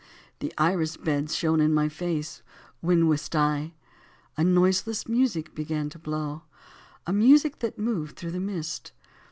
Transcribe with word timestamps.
The 0.39 0.51
iris 0.57 0.97
beds 0.97 1.35
shone 1.35 1.59
in 1.61 1.75
my 1.75 1.87
face, 1.87 2.41
when, 2.79 3.07
whist 3.07 3.35
I 3.35 3.73
A 4.35 4.43
noiseless 4.43 5.07
music 5.07 5.53
began 5.53 5.89
to 5.91 5.99
blow, 5.99 6.41
A 7.05 7.13
music 7.13 7.59
that 7.59 7.77
moved 7.77 8.15
through 8.15 8.31
the 8.31 8.39
mist. 8.39 8.93